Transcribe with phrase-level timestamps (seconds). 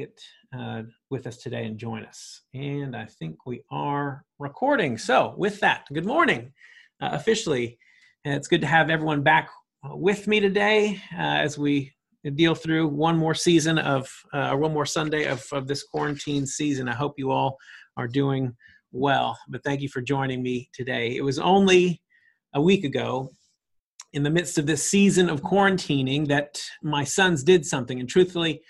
[0.00, 0.20] it
[0.56, 2.42] uh, with us today and join us.
[2.54, 4.98] And I think we are recording.
[4.98, 6.52] So, with that, good morning
[7.00, 7.78] uh, officially.
[8.24, 9.48] And it's good to have everyone back
[9.84, 11.92] uh, with me today uh, as we
[12.34, 16.88] deal through one more season of, uh, one more Sunday of, of this quarantine season.
[16.88, 17.56] I hope you all
[17.96, 18.54] are doing
[18.92, 19.38] well.
[19.48, 21.16] But thank you for joining me today.
[21.16, 22.02] It was only
[22.54, 23.30] a week ago
[24.12, 28.00] in the midst of this season of quarantining that my sons did something.
[28.00, 28.60] And truthfully,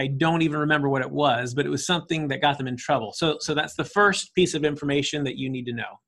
[0.00, 2.78] I don't even remember what it was, but it was something that got them in
[2.78, 3.12] trouble.
[3.12, 6.00] So, so that's the first piece of information that you need to know.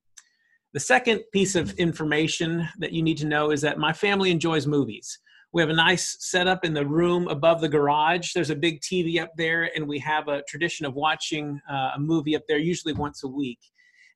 [0.72, 4.66] The second piece of information that you need to know is that my family enjoys
[4.66, 5.18] movies.
[5.52, 8.32] We have a nice setup in the room above the garage.
[8.32, 12.00] There's a big TV up there, and we have a tradition of watching uh, a
[12.00, 13.58] movie up there, usually once a week.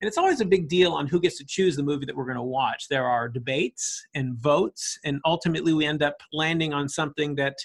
[0.01, 2.25] And it's always a big deal on who gets to choose the movie that we're
[2.25, 2.89] going to watch.
[2.89, 7.57] There are debates and votes, and ultimately we end up landing on something that,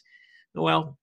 [0.53, 0.98] well,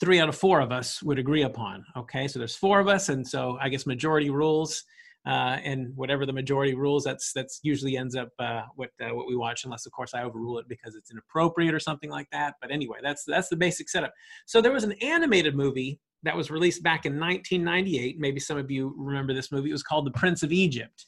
[0.00, 1.84] three out of four of us would agree upon.
[1.96, 4.84] Okay, so there's four of us, and so I guess majority rules,
[5.26, 9.28] uh, and whatever the majority rules, that's that's usually ends up uh, what uh, what
[9.28, 12.54] we watch, unless of course I overrule it because it's inappropriate or something like that.
[12.60, 14.12] But anyway, that's that's the basic setup.
[14.46, 18.18] So there was an animated movie that was released back in 1998.
[18.18, 19.70] Maybe some of you remember this movie.
[19.70, 21.06] It was called The Prince of Egypt.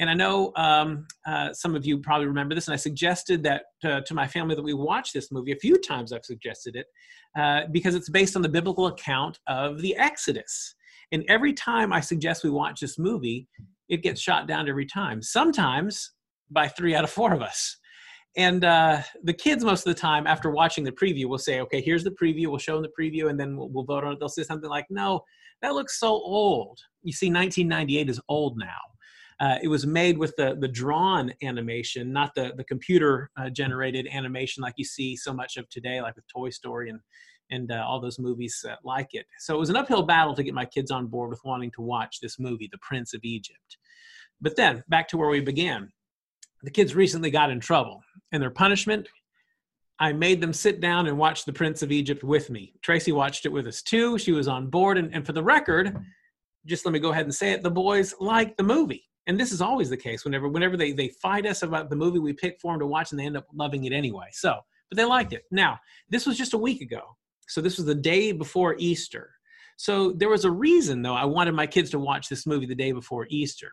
[0.00, 3.64] And I know um, uh, some of you probably remember this, and I suggested that
[3.84, 5.52] uh, to my family that we watch this movie.
[5.52, 6.86] A few times I've suggested it
[7.38, 10.74] uh, because it's based on the biblical account of the Exodus.
[11.10, 13.48] And every time I suggest we watch this movie,
[13.88, 16.12] it gets shot down every time, sometimes
[16.50, 17.76] by three out of four of us.
[18.36, 21.82] And uh, the kids, most of the time, after watching the preview, will say, okay,
[21.82, 22.46] here's the preview.
[22.46, 24.18] We'll show them the preview and then we'll, we'll vote on it.
[24.18, 25.24] They'll say something like, no,
[25.60, 26.80] that looks so old.
[27.02, 28.80] You see, 1998 is old now.
[29.40, 34.06] Uh, it was made with the, the drawn animation, not the, the computer uh, generated
[34.12, 37.00] animation like you see so much of today, like with Toy Story and,
[37.50, 39.26] and uh, all those movies like it.
[39.40, 41.82] So it was an uphill battle to get my kids on board with wanting to
[41.82, 43.78] watch this movie, The Prince of Egypt.
[44.40, 45.92] But then, back to where we began.
[46.62, 49.08] The kids recently got in trouble, and their punishment
[50.02, 52.74] I made them sit down and watch The Prince of Egypt with me.
[52.82, 54.18] Tracy watched it with us too.
[54.18, 54.98] She was on board.
[54.98, 55.96] And, and for the record,
[56.66, 59.04] just let me go ahead and say it the boys liked the movie.
[59.28, 62.18] And this is always the case whenever whenever they they fight us about the movie
[62.18, 64.26] we pick for them to watch and they end up loving it anyway.
[64.32, 64.58] So
[64.90, 65.44] but they liked it.
[65.52, 67.02] Now this was just a week ago.
[67.46, 69.30] So this was the day before easter.
[69.76, 72.74] So there was a reason though i wanted my kids to watch this movie the
[72.74, 73.70] day before easter.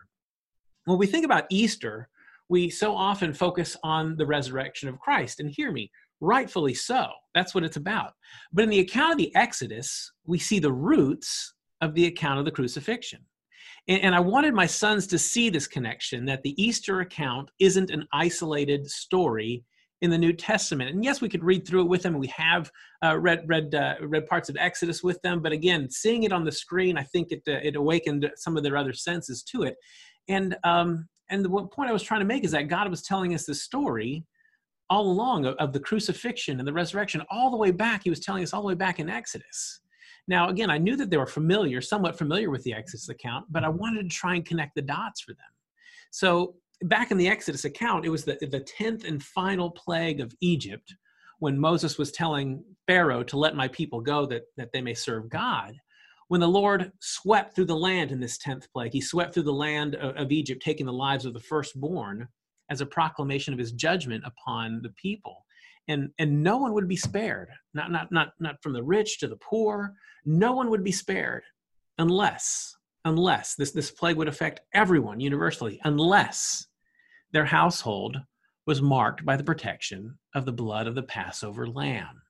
[0.84, 2.08] When we think about easter
[2.50, 5.90] we so often focus on the resurrection of christ and hear me
[6.20, 8.12] rightfully so that's what it's about
[8.52, 12.44] but in the account of the exodus we see the roots of the account of
[12.44, 13.20] the crucifixion
[13.88, 17.90] and, and I wanted my sons to see this connection that the Easter account isn't
[17.90, 19.64] an isolated story
[20.02, 20.90] in the New Testament.
[20.90, 22.18] And yes, we could read through it with them.
[22.18, 22.70] We have
[23.04, 26.44] uh, read read uh, read parts of Exodus with them, but again, seeing it on
[26.44, 29.76] the screen, I think it uh, it awakened some of their other senses to it.
[30.28, 33.34] And um, and the point I was trying to make is that God was telling
[33.34, 34.24] us this story
[34.90, 38.02] all along of, of the crucifixion and the resurrection, all the way back.
[38.02, 39.80] He was telling us all the way back in Exodus.
[40.26, 43.64] Now, again, I knew that they were familiar, somewhat familiar with the Exodus account, but
[43.64, 45.46] I wanted to try and connect the dots for them.
[46.10, 50.34] So, back in the Exodus account, it was the, the 10th and final plague of
[50.40, 50.94] Egypt
[51.38, 55.28] when Moses was telling Pharaoh to let my people go that, that they may serve
[55.28, 55.74] God.
[56.30, 59.52] When the Lord swept through the land in this 10th plague, he swept through the
[59.52, 62.28] land of, of Egypt, taking the lives of the firstborn
[62.70, 65.44] as a proclamation of his judgment upon the people.
[65.88, 69.26] And and no one would be spared not not not not from the rich to
[69.26, 69.94] the poor.
[70.24, 71.42] No one would be spared
[71.98, 76.68] unless unless this this plague would affect everyone universally unless
[77.32, 78.18] their household
[78.68, 82.22] was marked by the protection of the blood of the passover lamb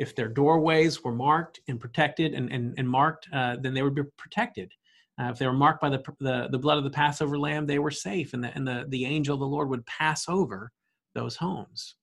[0.00, 3.94] if their doorways were marked and protected and, and, and marked uh, then they would
[3.94, 4.72] be protected
[5.20, 7.78] uh, if they were marked by the, the, the blood of the passover lamb they
[7.78, 10.72] were safe and the, and the, the angel of the lord would pass over
[11.14, 11.94] those homes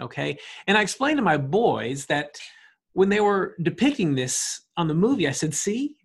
[0.00, 0.38] Okay.
[0.66, 2.38] And I explained to my boys that
[2.92, 5.96] when they were depicting this on the movie, I said, see,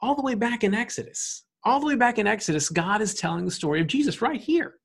[0.00, 3.44] all the way back in Exodus, all the way back in Exodus, God is telling
[3.44, 4.76] the story of Jesus right here.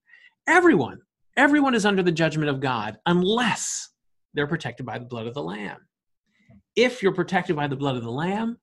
[0.48, 1.02] Everyone,
[1.38, 3.90] everyone is under the judgment of God unless
[4.34, 5.80] they're protected by the blood of the Lamb.
[6.76, 8.58] If you're protected by the blood of the Lamb,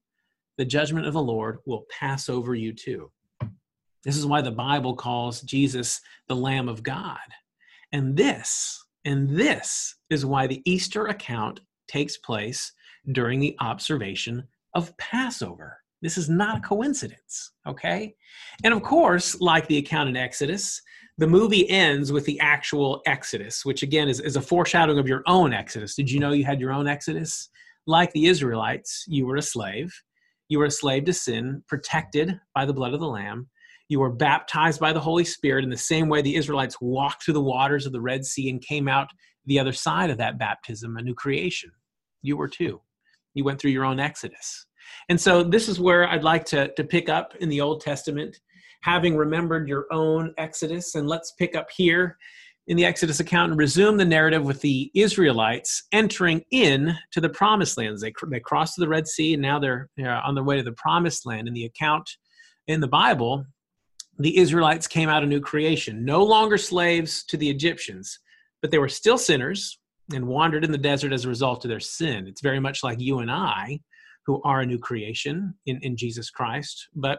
[0.59, 3.11] the judgment of the Lord will pass over you too.
[4.05, 7.19] This is why the Bible calls Jesus the Lamb of God.
[7.93, 12.73] And this and this is why the Easter account takes place
[13.11, 15.79] during the observation of Passover.
[16.03, 18.15] This is not a coincidence, okay?
[18.65, 20.81] And of course, like the account in Exodus,
[21.19, 25.23] the movie ends with the actual Exodus, which again is, is a foreshadowing of your
[25.27, 25.95] own Exodus.
[25.95, 27.49] Did you know you had your own Exodus?
[27.87, 29.93] Like the Israelites, you were a slave.
[30.49, 33.49] You were a slave to sin, protected by the blood of the Lamb.
[33.89, 37.35] You were baptized by the Holy Spirit in the same way the Israelites walked through
[37.35, 39.09] the waters of the Red Sea and came out
[39.47, 41.73] the other side of that baptism, a new creation.
[42.23, 42.81] You were too.
[43.35, 44.67] You went through your own exodus.
[45.09, 48.41] And so this is where I'd like to, to pick up in the Old Testament,
[48.83, 50.95] having remembered your own exodus.
[50.95, 52.17] And let's pick up here
[52.69, 57.29] in the Exodus account and resume the narrative with the Israelites entering in to the
[57.29, 58.01] promised lands.
[58.01, 61.27] They, they crossed the Red Sea and now they're on their way to the promised
[61.27, 61.49] land.
[61.49, 62.09] In the account
[62.69, 63.45] in the Bible,
[64.19, 68.19] the Israelites came out a new creation, no longer slaves to the Egyptians,
[68.61, 69.79] but they were still sinners
[70.15, 72.27] and wandered in the desert as a result of their sin.
[72.29, 73.81] It's very much like you and I,
[74.27, 77.19] who are a new creation in, in Jesus Christ, but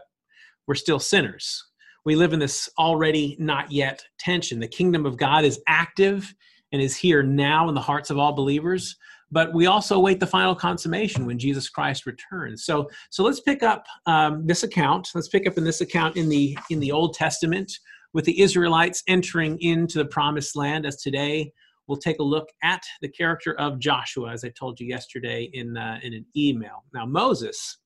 [0.66, 1.62] we're still sinners
[2.04, 4.60] we live in this already not yet tension.
[4.60, 6.34] The kingdom of God is active
[6.72, 8.96] and is here now in the hearts of all believers,
[9.30, 12.64] but we also await the final consummation when Jesus Christ returns.
[12.64, 15.08] So, so let's pick up um, this account.
[15.14, 17.72] Let's pick up in this account in the in the Old Testament
[18.12, 20.84] with the Israelites entering into the promised land.
[20.84, 21.52] As today
[21.86, 25.76] we'll take a look at the character of Joshua, as I told you yesterday in
[25.76, 26.84] uh, in an email.
[26.92, 27.78] Now, Moses,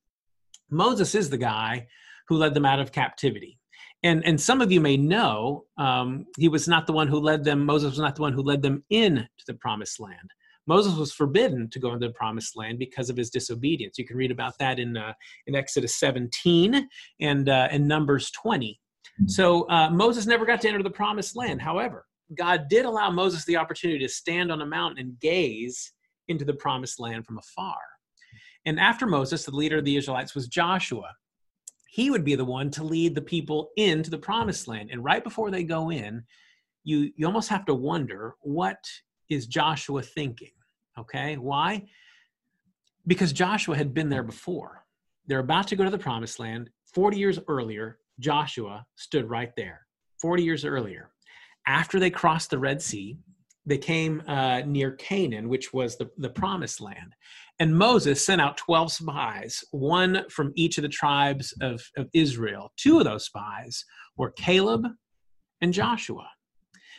[0.70, 1.86] Moses is the guy
[2.26, 3.57] who led them out of captivity
[4.02, 7.44] and and some of you may know um, he was not the one who led
[7.44, 10.30] them moses was not the one who led them into the promised land.
[10.66, 13.96] Moses was forbidden to go into the promised land because of his disobedience.
[13.96, 15.14] You can read about that in uh,
[15.46, 16.88] in exodus 17
[17.20, 18.78] and uh, in numbers 20
[19.26, 21.60] so uh, moses never got to enter the promised land.
[21.60, 22.06] However
[22.36, 25.92] god did allow moses the opportunity to stand on a mountain and gaze
[26.28, 27.78] into the promised land from afar.
[28.66, 31.10] And after moses the leader of the israelites was joshua
[31.90, 34.90] he would be the one to lead the people into the promised land.
[34.92, 36.22] And right before they go in,
[36.84, 38.78] you you almost have to wonder what
[39.30, 40.52] is Joshua thinking?
[40.98, 41.36] Okay?
[41.36, 41.88] Why?
[43.06, 44.84] Because Joshua had been there before.
[45.26, 46.68] They're about to go to the promised land.
[46.94, 49.86] 40 years earlier, Joshua stood right there.
[50.20, 51.10] 40 years earlier.
[51.66, 53.16] After they crossed the Red Sea,
[53.64, 57.14] they came uh, near Canaan, which was the, the promised land.
[57.60, 62.72] And Moses sent out 12 spies, one from each of the tribes of, of Israel.
[62.76, 63.84] Two of those spies
[64.16, 64.86] were Caleb
[65.60, 66.28] and Joshua.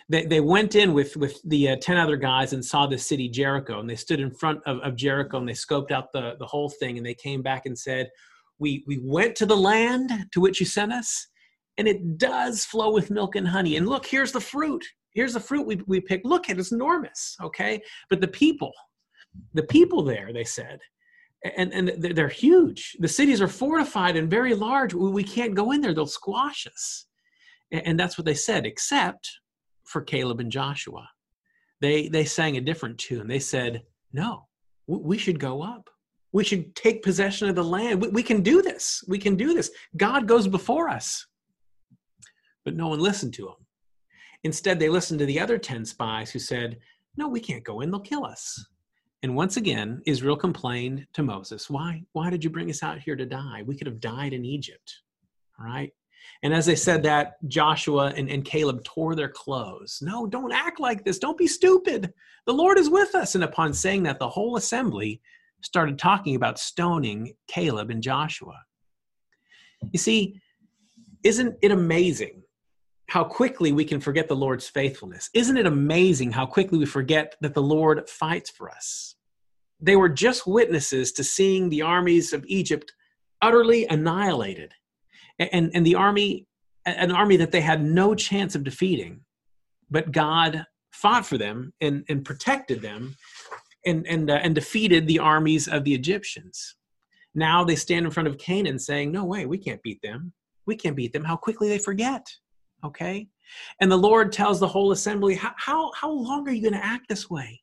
[0.09, 3.29] They, they went in with, with the uh, 10 other guys and saw the city
[3.29, 3.79] Jericho.
[3.79, 6.69] And they stood in front of, of Jericho and they scoped out the, the whole
[6.69, 6.97] thing.
[6.97, 8.09] And they came back and said,
[8.59, 11.27] we, we went to the land to which you sent us,
[11.77, 13.77] and it does flow with milk and honey.
[13.77, 14.85] And look, here's the fruit.
[15.13, 16.25] Here's the fruit we, we picked.
[16.25, 17.81] Look, it is enormous, okay?
[18.09, 18.71] But the people,
[19.53, 20.79] the people there, they said,
[21.43, 22.97] and, and they're huge.
[22.99, 24.93] The cities are fortified and very large.
[24.93, 27.05] We can't go in there, they'll squash us.
[27.71, 29.29] And that's what they said, except
[29.85, 31.07] for Caleb and Joshua.
[31.81, 33.27] They, they sang a different tune.
[33.27, 34.47] They said, No,
[34.87, 35.89] we should go up.
[36.31, 38.01] We should take possession of the land.
[38.01, 39.03] We, we can do this.
[39.07, 39.71] We can do this.
[39.97, 41.25] God goes before us.
[42.65, 43.65] But no one listened to them.
[44.43, 46.77] Instead, they listened to the other 10 spies who said,
[47.15, 47.91] No, we can't go in.
[47.91, 48.65] They'll kill us.
[49.21, 52.03] And once again, Israel complained to Moses, Why?
[52.13, 53.63] Why did you bring us out here to die?
[53.65, 55.01] We could have died in Egypt.
[55.59, 55.93] All right.
[56.41, 59.99] And as they said that, Joshua and, and Caleb tore their clothes.
[60.01, 61.19] No, don't act like this.
[61.19, 62.13] Don't be stupid.
[62.45, 63.35] The Lord is with us.
[63.35, 65.21] And upon saying that, the whole assembly
[65.61, 68.61] started talking about stoning Caleb and Joshua.
[69.91, 70.39] You see,
[71.23, 72.43] isn't it amazing
[73.09, 75.31] how quickly we can forget the Lord's faithfulness.
[75.33, 79.15] Isn't it amazing how quickly we forget that the Lord fights for us?
[79.81, 82.93] They were just witnesses to seeing the armies of Egypt
[83.41, 84.73] utterly annihilated.
[85.39, 86.45] And, and the army,
[86.85, 89.21] an army that they had no chance of defeating,
[89.89, 93.15] but God fought for them and, and protected them
[93.85, 96.75] and, and, uh, and defeated the armies of the Egyptians.
[97.33, 100.33] Now they stand in front of Canaan saying, No way, we can't beat them.
[100.67, 101.23] We can't beat them.
[101.23, 102.27] How quickly they forget
[102.83, 103.27] okay?
[103.79, 106.85] And the lord tells the whole assembly how, how, how long are you going to
[106.85, 107.61] act this way?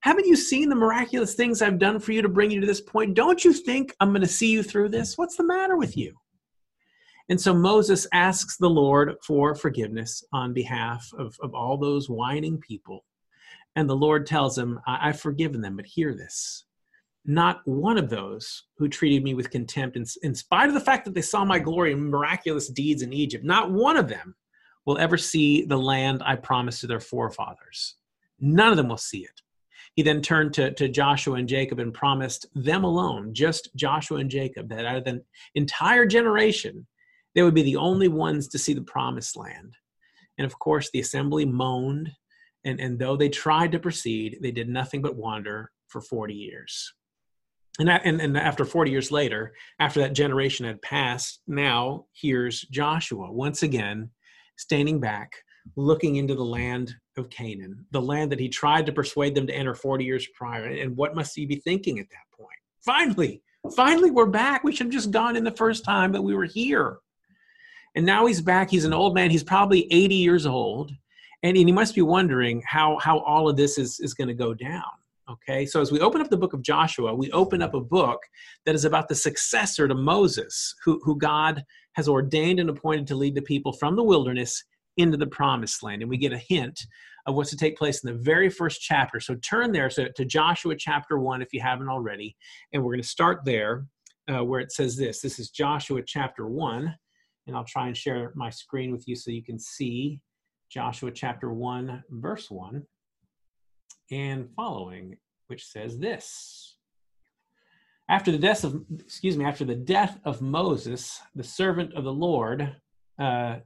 [0.00, 2.80] Haven't you seen the miraculous things i've done for you to bring you to this
[2.80, 3.14] point?
[3.14, 5.16] Don't you think i'm going to see you through this?
[5.18, 6.14] What's the matter with you?
[7.28, 12.58] And so moses asks the lord for forgiveness on behalf of, of all those whining
[12.58, 13.04] people.
[13.76, 16.64] And the lord tells him i've forgiven them but hear this.
[17.26, 21.06] Not one of those who treated me with contempt in, in spite of the fact
[21.06, 24.34] that they saw my glory and miraculous deeds in egypt not one of them
[24.86, 27.96] will ever see the land I promised to their forefathers.
[28.40, 29.40] None of them will see it.
[29.94, 34.30] He then turned to, to Joshua and Jacob and promised them alone, just Joshua and
[34.30, 35.22] Jacob, that out of the
[35.54, 36.86] entire generation,
[37.34, 39.76] they would be the only ones to see the promised land.
[40.36, 42.10] And of course, the assembly moaned,
[42.64, 46.92] and, and though they tried to proceed, they did nothing but wander for 40 years.
[47.78, 53.30] and, and, and after 40 years later, after that generation had passed, now here's Joshua
[53.30, 54.10] once again
[54.56, 55.32] standing back,
[55.76, 59.54] looking into the land of Canaan, the land that he tried to persuade them to
[59.54, 60.64] enter 40 years prior.
[60.64, 62.58] And what must he be thinking at that point?
[62.84, 63.42] Finally,
[63.74, 64.64] finally, we're back.
[64.64, 66.98] We should have just gone in the first time, but we were here.
[67.94, 68.70] And now he's back.
[68.70, 69.30] He's an old man.
[69.30, 70.90] He's probably 80 years old.
[71.42, 74.34] And, and he must be wondering how, how all of this is, is going to
[74.34, 74.82] go down.
[75.30, 78.20] Okay, so as we open up the book of Joshua, we open up a book
[78.66, 81.64] that is about the successor to Moses, who, who God
[81.94, 84.62] has ordained and appointed to lead the people from the wilderness
[84.98, 86.02] into the promised land.
[86.02, 86.78] And we get a hint
[87.24, 89.18] of what's to take place in the very first chapter.
[89.18, 92.36] So turn there so, to Joshua chapter 1 if you haven't already.
[92.74, 93.86] And we're going to start there
[94.30, 95.22] uh, where it says this.
[95.22, 96.94] This is Joshua chapter 1.
[97.46, 100.20] And I'll try and share my screen with you so you can see
[100.70, 102.84] Joshua chapter 1, verse 1
[104.10, 106.76] and following, which says this.
[108.08, 112.12] After the death of, excuse me, after the death of Moses, the servant of the
[112.12, 112.76] Lord,
[113.18, 113.56] uh,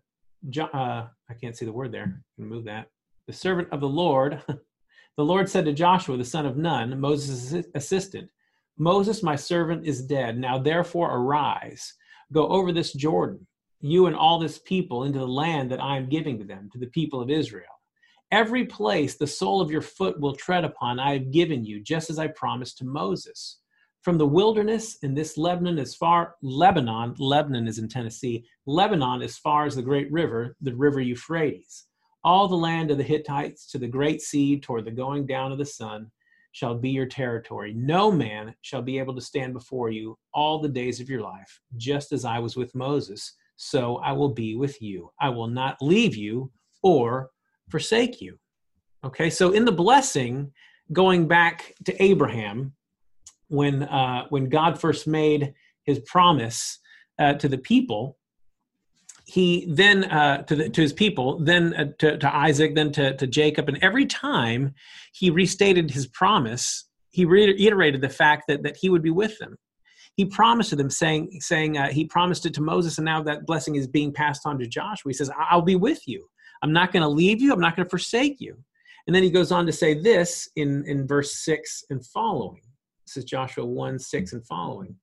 [0.49, 2.23] jo- uh, I can't see the word there.
[2.39, 2.87] move that.
[3.27, 4.43] The servant of the Lord,
[5.17, 8.31] the Lord said to Joshua, the son of Nun, Moses' assistant,
[8.79, 10.39] Moses, my servant, is dead.
[10.39, 11.95] Now therefore arise,
[12.33, 13.45] go over this Jordan,
[13.81, 16.79] you and all this people, into the land that I am giving to them, to
[16.79, 17.65] the people of Israel.
[18.31, 22.11] Every place the sole of your foot will tread upon, I have given you, just
[22.11, 23.61] as I promised to Moses.
[24.03, 29.39] From the wilderness in this Lebanon as far Lebanon, Lebanon is in Tennessee, Lebanon as
[29.39, 31.87] far as the great river, the river Euphrates.
[32.23, 35.59] All the land of the Hittites to the great sea toward the going down of
[35.59, 36.11] the sun
[36.53, 37.73] shall be your territory.
[37.75, 41.61] No man shall be able to stand before you all the days of your life.
[41.79, 45.11] Just as I was with Moses, so I will be with you.
[45.21, 46.51] I will not leave you
[46.83, 47.31] or
[47.71, 48.39] forsake you.
[49.05, 50.53] Okay, so in the blessing,
[50.93, 52.73] going back to Abraham,
[53.49, 56.79] when uh, when God first made His promise
[57.19, 58.19] uh, to the people,
[59.29, 63.15] he then uh, to, the, to his people, then uh, to, to Isaac, then to,
[63.15, 64.75] to Jacob, and every time
[65.13, 69.57] he restated his promise, he reiterated the fact that that he would be with them.
[70.15, 73.45] He promised to them, saying saying uh, he promised it to Moses, and now that
[73.45, 75.11] blessing is being passed on to Joshua.
[75.11, 76.27] He says, "I'll be with you."
[76.63, 77.53] I'm not going to leave you.
[77.53, 78.57] I'm not going to forsake you.
[79.07, 82.61] And then he goes on to say this in, in verse 6 and following.
[83.07, 84.97] This is Joshua 1 6 and following.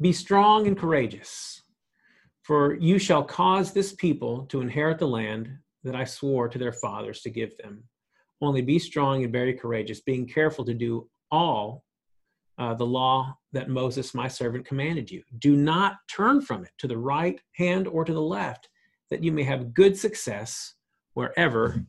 [0.00, 1.62] Be strong and courageous,
[2.42, 5.50] for you shall cause this people to inherit the land
[5.84, 7.82] that I swore to their fathers to give them.
[8.40, 11.82] Only be strong and very courageous, being careful to do all
[12.58, 15.22] uh, the law that Moses, my servant, commanded you.
[15.38, 18.68] Do not turn from it to the right hand or to the left,
[19.10, 20.74] that you may have good success
[21.14, 21.84] wherever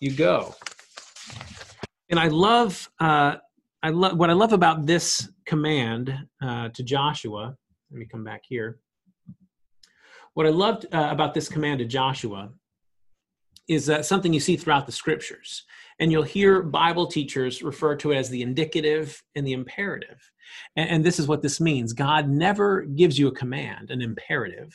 [0.00, 0.54] you go.
[2.10, 3.36] And I love, uh,
[3.82, 7.56] I love what I love about this command uh, to Joshua.
[7.90, 8.78] Let me come back here.
[10.34, 12.50] What I loved uh, about this command to Joshua
[13.68, 15.64] is uh, something you see throughout the scriptures.
[15.98, 20.20] And you'll hear Bible teachers refer to it as the indicative and the imperative.
[20.76, 24.74] And, and this is what this means God never gives you a command, an imperative,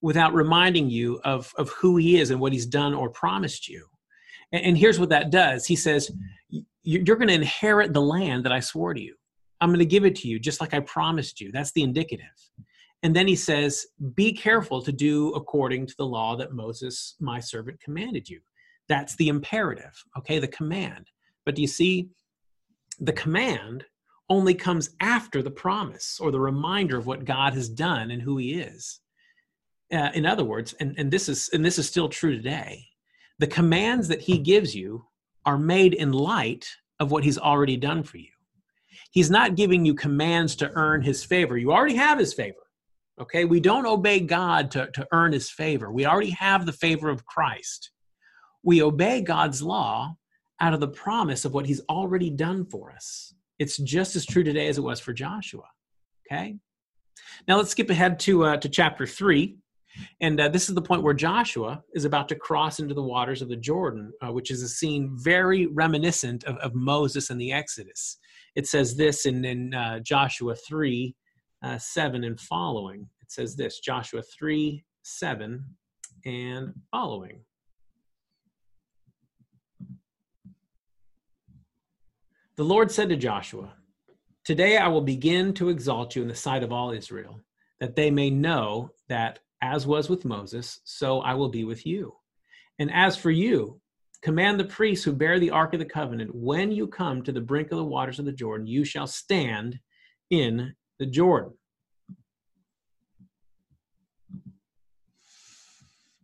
[0.00, 3.86] without reminding you of, of who He is and what He's done or promised you.
[4.52, 6.10] And, and here's what that does He says,
[6.82, 9.14] You're going to inherit the land that I swore to you.
[9.60, 11.52] I'm going to give it to you just like I promised you.
[11.52, 12.26] That's the indicative.
[13.04, 17.38] And then he says, Be careful to do according to the law that Moses, my
[17.38, 18.40] servant, commanded you.
[18.88, 21.10] That's the imperative, okay, the command.
[21.44, 22.08] But do you see,
[22.98, 23.84] the command
[24.30, 28.38] only comes after the promise or the reminder of what God has done and who
[28.38, 29.00] He is.
[29.92, 32.86] Uh, in other words, and, and this is and this is still true today,
[33.38, 35.04] the commands that He gives you
[35.44, 36.66] are made in light
[37.00, 38.30] of what He's already done for you.
[39.10, 41.58] He's not giving you commands to earn His favor.
[41.58, 42.63] You already have His favor.
[43.20, 45.92] Okay, we don't obey God to, to earn his favor.
[45.92, 47.90] We already have the favor of Christ.
[48.64, 50.16] We obey God's law
[50.60, 53.34] out of the promise of what he's already done for us.
[53.58, 55.64] It's just as true today as it was for Joshua.
[56.26, 56.56] Okay,
[57.46, 59.58] now let's skip ahead to, uh, to chapter 3.
[60.20, 63.42] And uh, this is the point where Joshua is about to cross into the waters
[63.42, 67.52] of the Jordan, uh, which is a scene very reminiscent of, of Moses and the
[67.52, 68.18] Exodus.
[68.56, 71.14] It says this in, in uh, Joshua 3
[71.64, 73.08] uh, 7 and following.
[73.20, 75.64] It says this Joshua 3 7
[76.24, 77.40] and following.
[82.56, 83.74] The Lord said to Joshua,
[84.44, 87.40] Today I will begin to exalt you in the sight of all Israel,
[87.80, 92.14] that they may know that as was with Moses, so I will be with you.
[92.78, 93.80] And as for you,
[94.24, 97.42] Command the priests who bear the Ark of the Covenant, when you come to the
[97.42, 99.78] brink of the waters of the Jordan, you shall stand
[100.30, 101.52] in the Jordan.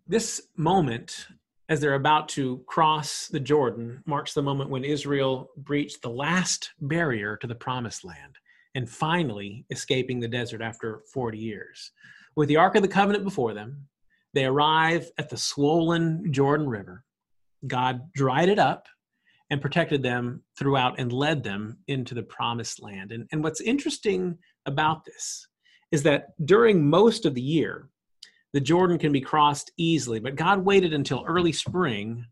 [0.07, 1.27] This moment,
[1.69, 6.71] as they're about to cross the Jordan, marks the moment when Israel breached the last
[6.81, 8.37] barrier to the promised land
[8.75, 11.93] and finally escaping the desert after 40 years.
[12.37, 13.89] With the Ark of the Covenant before them,
[14.35, 17.05] they arrive at the swollen Jordan River.
[17.67, 18.87] God dried it up
[19.51, 23.11] and protected them throughout and led them into the promised land.
[23.11, 25.47] And, and what's interesting about this
[25.93, 27.89] is that during most of the year,
[28.53, 32.25] the Jordan can be crossed easily, but God waited until early spring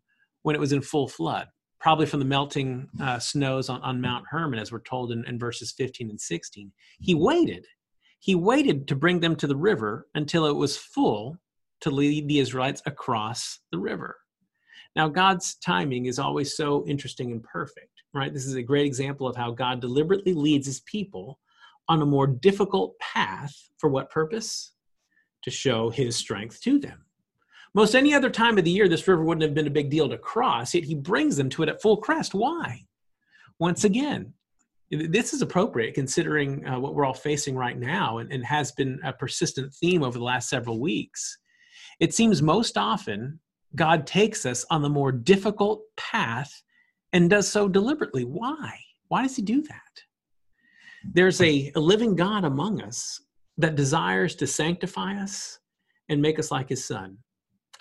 [0.43, 1.47] when it was in full flood,
[1.81, 5.39] probably from the melting uh, snows on, on Mount Hermon, as we're told in, in
[5.39, 6.73] verses 15 and 16.
[7.01, 7.67] He waited.
[8.21, 11.39] He waited to bring them to the river until it was full
[11.83, 14.17] to lead the Israelites across the river.
[14.97, 18.33] Now, God's timing is always so interesting and perfect, right?
[18.33, 21.39] This is a great example of how God deliberately leads his people
[21.89, 24.73] on a more difficult path for what purpose?
[25.43, 27.05] to show his strength to them.
[27.75, 30.09] Most any other time of the year, this river wouldn't have been a big deal
[30.09, 32.35] to cross, yet he brings them to it at full crest.
[32.35, 32.87] Why?
[33.59, 34.33] Once again,
[34.91, 38.99] this is appropriate considering uh, what we're all facing right now and, and has been
[39.05, 41.39] a persistent theme over the last several weeks.
[42.01, 43.39] It seems most often
[43.75, 46.63] God takes us on the more difficult path
[47.13, 48.25] and does so deliberately.
[48.25, 48.79] Why?
[49.09, 50.03] Why does he do that?
[51.05, 53.21] There's a, a living God among us
[53.57, 55.59] that desires to sanctify us
[56.09, 57.19] and make us like his son.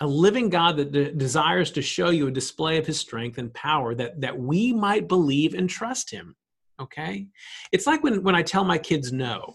[0.00, 3.52] A living god that de- desires to show you a display of his strength and
[3.52, 6.36] power that that we might believe and trust him
[6.80, 7.26] okay?
[7.72, 9.54] It's like when when i tell my kids no.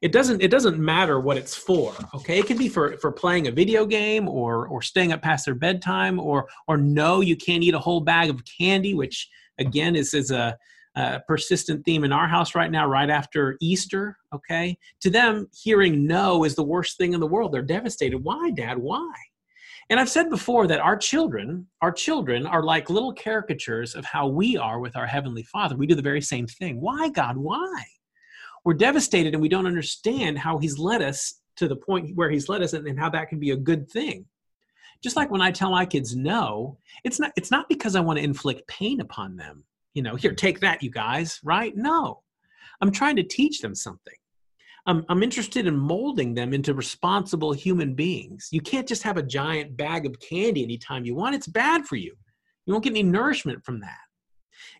[0.00, 2.38] It doesn't it doesn't matter what it's for okay?
[2.38, 5.54] It can be for for playing a video game or or staying up past their
[5.54, 9.28] bedtime or or no you can't eat a whole bag of candy which
[9.58, 10.56] again is is a
[11.26, 14.16] persistent theme in our house right now, right after Easter.
[14.34, 14.76] Okay.
[15.00, 17.52] To them, hearing no is the worst thing in the world.
[17.52, 18.18] They're devastated.
[18.18, 18.78] Why, Dad?
[18.78, 19.12] Why?
[19.90, 24.26] And I've said before that our children, our children are like little caricatures of how
[24.26, 25.76] we are with our Heavenly Father.
[25.76, 26.80] We do the very same thing.
[26.80, 27.36] Why, God?
[27.36, 27.84] Why?
[28.64, 32.48] We're devastated and we don't understand how He's led us to the point where He's
[32.48, 34.24] led us and, and how that can be a good thing.
[35.02, 38.18] Just like when I tell my kids no, it's not, it's not because I want
[38.18, 41.76] to inflict pain upon them you know, here, take that, you guys, right?
[41.76, 42.22] No.
[42.80, 44.14] I'm trying to teach them something.
[44.86, 48.48] I'm, I'm interested in molding them into responsible human beings.
[48.50, 51.36] You can't just have a giant bag of candy anytime you want.
[51.36, 52.16] It's bad for you.
[52.66, 53.98] You won't get any nourishment from that.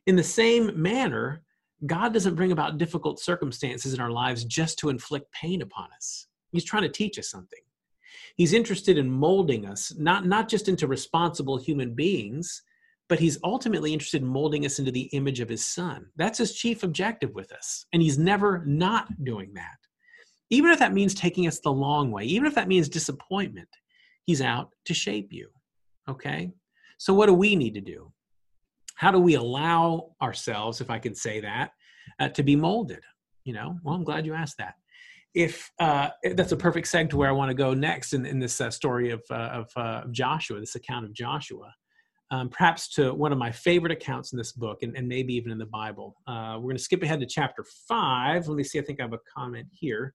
[0.07, 1.43] In the same manner,
[1.87, 6.27] God doesn't bring about difficult circumstances in our lives just to inflict pain upon us.
[6.51, 7.61] He's trying to teach us something.
[8.37, 12.63] He's interested in molding us, not, not just into responsible human beings,
[13.13, 16.07] but he's ultimately interested in molding us into the image of his son.
[16.17, 17.85] That's his chief objective with us.
[17.93, 19.77] And he's never not doing that.
[20.49, 23.69] Even if that means taking us the long way, even if that means disappointment,
[24.25, 25.51] he's out to shape you.
[26.09, 26.53] Okay?
[26.97, 28.11] So, what do we need to do?
[28.95, 31.73] How do we allow ourselves, if I can say that,
[32.19, 33.03] uh, to be molded?
[33.45, 34.77] You know, well, I'm glad you asked that.
[35.35, 38.39] If uh, that's a perfect seg to where I want to go next in, in
[38.39, 41.75] this uh, story of, uh, of uh, Joshua, this account of Joshua
[42.33, 45.53] um, perhaps to one of my favorite accounts in this book and, and maybe even
[45.53, 46.17] in the Bible.
[46.27, 48.49] Uh, we're going to skip ahead to chapter five.
[48.49, 50.15] Let me see, I think I have a comment here.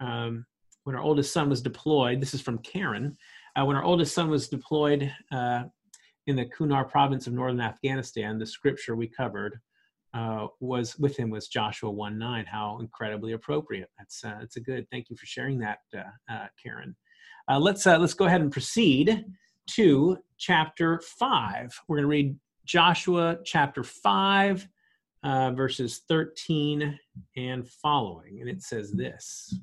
[0.00, 0.46] Um,
[0.84, 3.16] when our oldest son was deployed, this is from Karen.
[3.54, 5.64] Uh, when our oldest son was deployed uh,
[6.26, 9.60] in the Kunar province of northern Afghanistan, the scripture we covered
[10.14, 12.46] uh, was with him was Joshua 1 9.
[12.46, 13.90] How incredibly appropriate.
[13.98, 14.86] That's, uh, that's a good.
[14.90, 16.96] Thank you for sharing that, uh, Karen.
[17.58, 19.26] let's, let's go ahead and proceed
[19.68, 21.80] to chapter 5.
[21.88, 24.68] We're going to read Joshua chapter 5,
[25.22, 26.98] uh, verses 13
[27.36, 28.40] and following.
[28.40, 29.54] And it says this.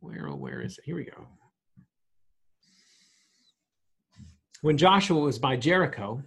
[0.00, 0.84] Where, oh, where is it?
[0.84, 1.26] Here we go.
[4.60, 6.22] When Joshua was by Jericho,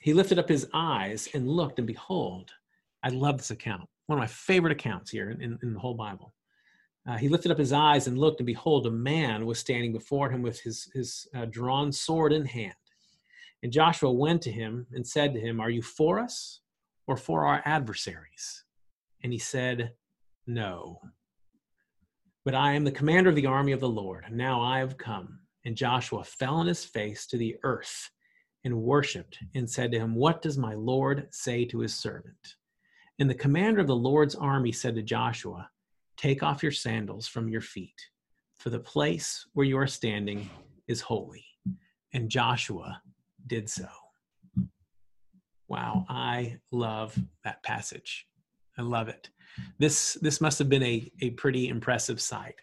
[0.00, 2.50] he lifted up his eyes and looked, and behold,
[3.02, 3.88] I love this account.
[4.06, 6.32] One of my favorite accounts here in, in the whole Bible.
[7.08, 10.30] Uh, he lifted up his eyes and looked, and behold, a man was standing before
[10.30, 12.74] him with his, his uh, drawn sword in hand.
[13.62, 16.60] And Joshua went to him and said to him, Are you for us
[17.06, 18.64] or for our adversaries?
[19.22, 19.92] And he said,
[20.46, 21.00] No.
[22.44, 24.98] But I am the commander of the army of the Lord, and now I have
[24.98, 25.40] come.
[25.64, 28.10] And Joshua fell on his face to the earth
[28.64, 32.56] and worshipped and said to him, What does my Lord say to his servant?
[33.18, 35.68] And the commander of the Lord's army said to Joshua,
[36.16, 38.00] Take off your sandals from your feet,
[38.58, 40.48] for the place where you are standing
[40.86, 41.44] is holy.
[42.12, 43.00] And Joshua
[43.46, 43.88] did so.
[45.68, 48.26] Wow, I love that passage.
[48.78, 49.30] I love it.
[49.78, 52.54] This this must have been a, a pretty impressive sight.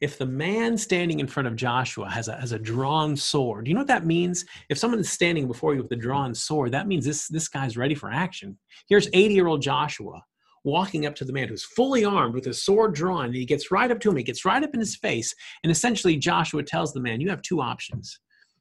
[0.00, 3.74] If the man standing in front of Joshua has a has a drawn sword, you
[3.74, 4.44] know what that means?
[4.68, 7.76] If someone is standing before you with a drawn sword, that means this this guy's
[7.76, 8.58] ready for action.
[8.88, 10.22] Here's 80-year-old Joshua
[10.64, 13.70] walking up to the man who's fully armed with his sword drawn, and he gets
[13.70, 16.92] right up to him, he gets right up in his face, and essentially Joshua tells
[16.92, 18.18] the man, You have two options.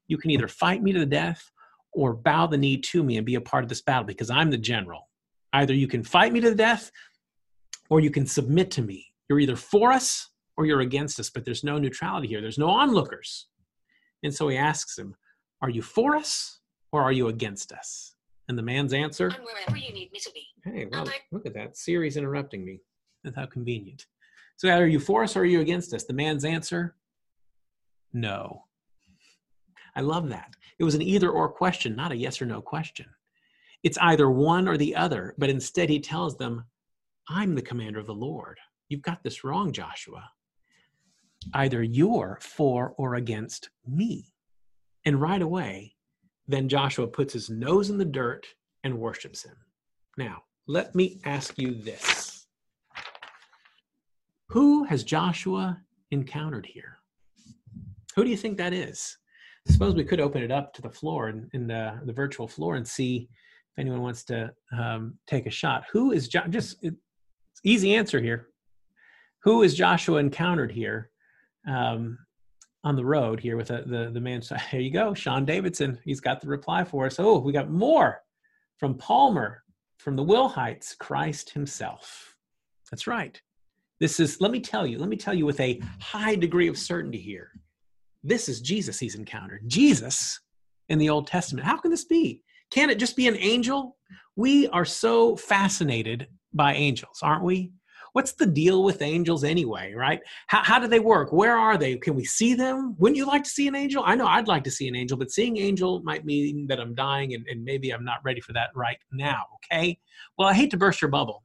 [0.07, 1.51] You can either fight me to the death
[1.93, 4.49] or bow the knee to me and be a part of this battle because I'm
[4.49, 5.09] the general.
[5.53, 6.91] Either you can fight me to the death
[7.89, 9.05] or you can submit to me.
[9.27, 12.41] You're either for us or you're against us, but there's no neutrality here.
[12.41, 13.47] There's no onlookers.
[14.23, 15.15] And so he asks him,
[15.61, 16.59] Are you for us
[16.91, 18.15] or are you against us?
[18.49, 20.47] And the man's answer, I'm wherever you need me to be.
[20.65, 21.77] Hey, well, look at that.
[21.77, 22.81] Siri's interrupting me.
[23.23, 24.07] That's how convenient.
[24.57, 26.03] So are you for us or are you against us?
[26.03, 26.95] The man's answer,
[28.11, 28.63] no.
[29.95, 30.55] I love that.
[30.79, 33.05] It was an either or question, not a yes or no question.
[33.83, 36.65] It's either one or the other, but instead he tells them,
[37.29, 38.57] I'm the commander of the Lord.
[38.89, 40.27] You've got this wrong, Joshua.
[41.53, 44.33] Either you're for or against me.
[45.05, 45.93] And right away,
[46.49, 48.47] then Joshua puts his nose in the dirt
[48.83, 49.55] and worships him.
[50.17, 52.47] Now, let me ask you this
[54.49, 56.97] Who has Joshua encountered here?
[58.15, 59.15] Who do you think that is?
[59.67, 62.47] I suppose we could open it up to the floor in, in the, the virtual
[62.47, 65.83] floor and see if anyone wants to um, take a shot.
[65.91, 66.83] Who is jo- just
[67.63, 68.47] easy answer here?
[69.43, 71.11] Who is Joshua encountered here
[71.67, 72.17] um,
[72.83, 74.41] on the road here with the, the the man?
[74.71, 75.99] Here you go, Sean Davidson.
[76.03, 77.19] He's got the reply for us.
[77.19, 78.21] Oh, we got more
[78.77, 79.63] from Palmer
[79.97, 80.95] from the Will Heights.
[80.95, 82.35] Christ Himself.
[82.89, 83.41] That's right.
[83.99, 84.39] This is.
[84.41, 84.97] Let me tell you.
[84.97, 87.51] Let me tell you with a high degree of certainty here
[88.23, 89.63] this is Jesus he's encountered.
[89.67, 90.39] Jesus
[90.89, 91.65] in the Old Testament.
[91.65, 92.43] How can this be?
[92.71, 93.97] Can it just be an angel?
[94.35, 97.71] We are so fascinated by angels, aren't we?
[98.13, 100.21] What's the deal with angels anyway, right?
[100.47, 101.31] How, how do they work?
[101.31, 101.97] Where are they?
[101.97, 102.95] Can we see them?
[102.97, 104.03] Wouldn't you like to see an angel?
[104.05, 106.95] I know I'd like to see an angel, but seeing angel might mean that I'm
[106.95, 109.97] dying and, and maybe I'm not ready for that right now, okay?
[110.37, 111.43] Well, I hate to burst your bubble.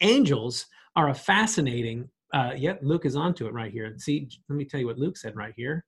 [0.00, 3.94] Angels are a fascinating uh, yep, Luke is onto it right here.
[3.98, 5.84] See, let me tell you what Luke said right here.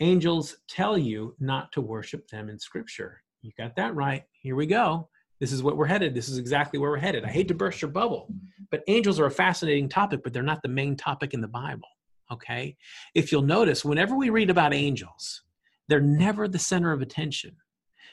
[0.00, 3.22] Angels tell you not to worship them in Scripture.
[3.42, 4.22] You got that right.
[4.32, 5.08] Here we go.
[5.40, 6.14] This is what we're headed.
[6.14, 7.24] This is exactly where we're headed.
[7.24, 8.28] I hate to burst your bubble,
[8.70, 11.88] but angels are a fascinating topic, but they're not the main topic in the Bible.
[12.32, 12.76] Okay?
[13.14, 15.42] If you'll notice, whenever we read about angels,
[15.88, 17.56] they're never the center of attention.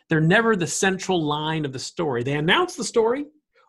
[0.08, 2.24] They're never the central line of the story.
[2.24, 3.26] They announce the story,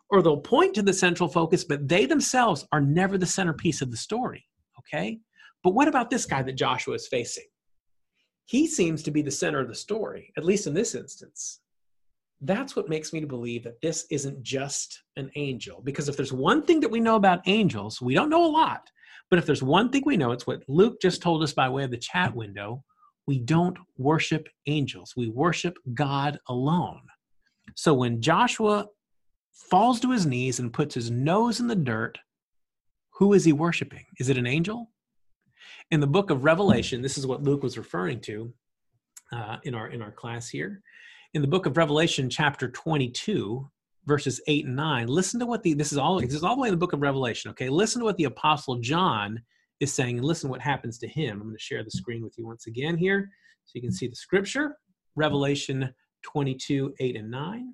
[0.09, 3.91] or they'll point to the central focus, but they themselves are never the centerpiece of
[3.91, 4.45] the story.
[4.79, 5.19] Okay?
[5.63, 7.47] But what about this guy that Joshua is facing?
[8.45, 11.59] He seems to be the center of the story, at least in this instance.
[12.41, 15.81] That's what makes me to believe that this isn't just an angel.
[15.83, 18.89] Because if there's one thing that we know about angels, we don't know a lot,
[19.29, 21.83] but if there's one thing we know, it's what Luke just told us by way
[21.83, 22.83] of the chat window
[23.27, 27.01] we don't worship angels, we worship God alone.
[27.75, 28.87] So when Joshua
[29.51, 32.17] falls to his knees and puts his nose in the dirt,
[33.11, 34.05] who is he worshiping?
[34.19, 34.89] Is it an angel?
[35.91, 38.53] In the book of Revelation, this is what Luke was referring to
[39.33, 40.81] uh, in our in our class here.
[41.33, 43.69] In the book of Revelation, chapter 22,
[44.05, 46.61] verses 8 and 9, listen to what the this is all this is all the
[46.61, 47.51] way in the book of Revelation.
[47.51, 49.41] Okay, listen to what the apostle John
[49.81, 51.41] is saying, and listen what happens to him.
[51.41, 53.29] I'm going to share the screen with you once again here,
[53.65, 54.77] so you can see the scripture.
[55.17, 57.73] Revelation 22, 8 and 9.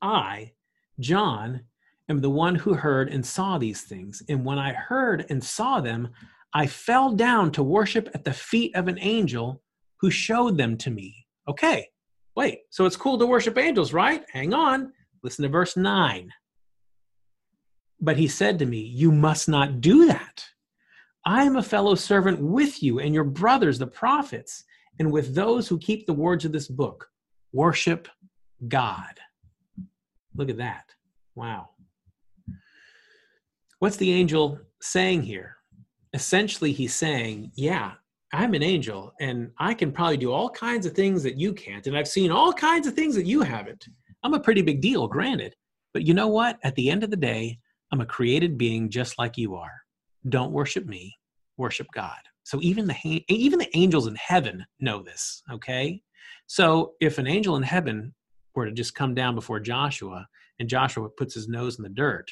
[0.00, 0.52] I
[1.00, 1.60] John
[2.08, 4.22] am the one who heard and saw these things.
[4.28, 6.08] And when I heard and saw them,
[6.54, 9.62] I fell down to worship at the feet of an angel
[10.00, 11.26] who showed them to me.
[11.46, 11.88] Okay,
[12.38, 14.22] wait, so it's cool to worship angels, right?
[14.32, 14.92] Hang on.
[15.24, 16.32] Listen to verse 9.
[18.00, 20.46] But he said to me, You must not do that.
[21.26, 24.62] I am a fellow servant with you and your brothers, the prophets,
[25.00, 27.08] and with those who keep the words of this book.
[27.52, 28.06] Worship
[28.68, 29.18] God.
[30.36, 30.94] Look at that.
[31.34, 31.70] Wow.
[33.80, 35.56] What's the angel saying here?
[36.14, 37.94] Essentially, he's saying, Yeah,
[38.32, 41.86] I'm an angel and I can probably do all kinds of things that you can't.
[41.86, 43.86] And I've seen all kinds of things that you haven't.
[44.22, 45.54] I'm a pretty big deal, granted.
[45.94, 46.58] But you know what?
[46.62, 47.58] At the end of the day,
[47.90, 49.72] I'm a created being just like you are.
[50.28, 51.14] Don't worship me,
[51.56, 52.18] worship God.
[52.42, 56.02] So even the even the angels in heaven know this, okay?
[56.46, 58.14] So if an angel in heaven
[58.54, 60.26] were to just come down before Joshua
[60.58, 62.30] and Joshua puts his nose in the dirt,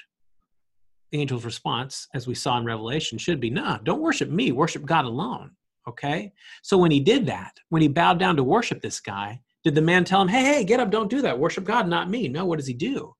[1.12, 4.85] the angel's response, as we saw in Revelation, should be, nah, don't worship me, worship
[4.85, 5.52] God alone.
[5.88, 6.33] Okay?
[6.62, 9.83] So when he did that, when he bowed down to worship this guy, Did the
[9.83, 12.29] man tell him, hey, hey, get up, don't do that, worship God, not me?
[12.29, 13.16] No, what does he do?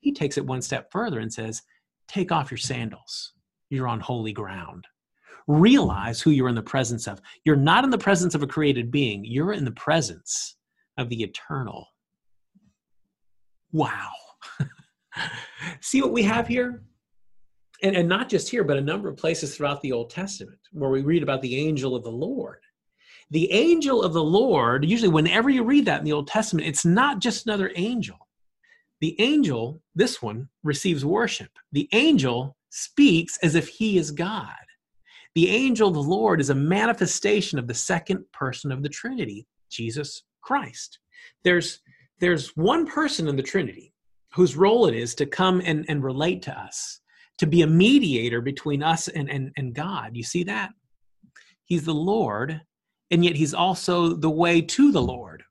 [0.00, 1.60] He takes it one step further and says,
[2.08, 3.34] take off your sandals.
[3.68, 4.86] You're on holy ground.
[5.46, 7.20] Realize who you're in the presence of.
[7.44, 10.56] You're not in the presence of a created being, you're in the presence
[10.96, 11.86] of the eternal.
[13.72, 14.08] Wow.
[15.82, 16.82] See what we have here?
[17.82, 20.90] And, and not just here, but a number of places throughout the Old Testament where
[20.90, 22.60] we read about the angel of the Lord.
[23.30, 26.84] The angel of the Lord, usually, whenever you read that in the Old Testament, it's
[26.84, 28.16] not just another angel.
[29.00, 31.50] The angel, this one, receives worship.
[31.72, 34.52] The angel speaks as if he is God.
[35.34, 39.46] The angel of the Lord is a manifestation of the second person of the Trinity,
[39.70, 40.98] Jesus Christ.
[41.44, 41.80] There's,
[42.18, 43.94] there's one person in the Trinity
[44.34, 46.99] whose role it is to come and, and relate to us,
[47.40, 50.10] to be a mediator between us and, and, and God.
[50.14, 50.72] You see that?
[51.64, 52.60] He's the Lord,
[53.10, 55.42] and yet he's also the way to the Lord.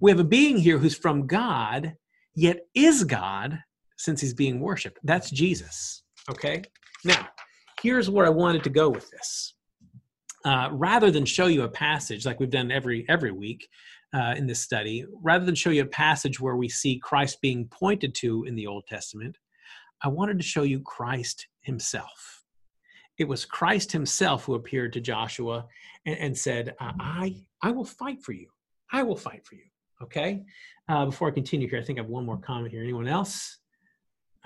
[0.00, 1.94] We have a being here who's from God,
[2.36, 3.58] yet is God
[3.96, 5.00] since he's being worshiped.
[5.02, 6.04] That's Jesus.
[6.30, 6.62] Okay?
[7.04, 7.26] Now,
[7.82, 9.54] here's where I wanted to go with this.
[10.44, 13.68] Uh, rather than show you a passage like we've done every every week
[14.14, 17.66] uh, in this study, rather than show you a passage where we see Christ being
[17.66, 19.36] pointed to in the Old Testament,
[20.02, 22.44] I wanted to show you Christ Himself.
[23.18, 25.66] It was Christ Himself who appeared to Joshua
[26.06, 28.48] and, and said, "I I will fight for you.
[28.92, 29.64] I will fight for you."
[30.02, 30.42] Okay.
[30.88, 32.82] Uh, before I continue here, I think I have one more comment here.
[32.82, 33.58] Anyone else?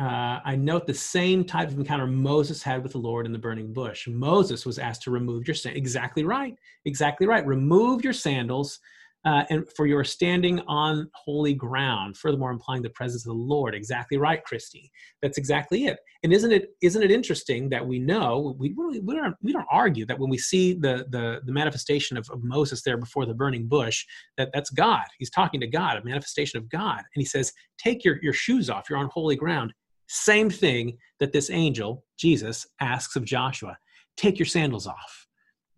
[0.03, 3.39] uh, I note the same type of encounter Moses had with the Lord in the
[3.39, 4.09] burning bush.
[4.09, 5.79] Moses was asked to remove your sandals.
[5.79, 6.57] Exactly right.
[6.87, 7.47] Exactly right.
[7.47, 8.81] Remove your sandals,
[9.25, 12.17] uh, and for your standing on holy ground.
[12.17, 13.75] Furthermore, implying the presence of the Lord.
[13.75, 14.91] Exactly right, Christy.
[15.21, 15.99] That's exactly it.
[16.23, 19.67] And isn't it isn't it interesting that we know we really we don't we don't
[19.71, 23.35] argue that when we see the the, the manifestation of, of Moses there before the
[23.35, 24.05] burning bush
[24.37, 25.05] that that's God.
[25.19, 28.71] He's talking to God, a manifestation of God, and he says, "Take your your shoes
[28.71, 28.91] off.
[28.91, 29.73] You're on holy ground."
[30.09, 33.79] Same thing that this angel, Jesus, asks of Joshua
[34.17, 35.27] take your sandals off.